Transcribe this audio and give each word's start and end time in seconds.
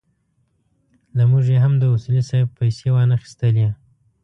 له 1.17 1.23
موږ 1.31 1.45
یې 1.53 1.57
هم 1.63 1.73
د 1.77 1.83
اصولي 1.93 2.23
صیب 2.29 2.47
پېسې 2.57 2.87
وانخيستلې. 2.91 3.67